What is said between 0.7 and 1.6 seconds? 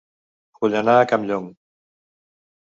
anar a Campllong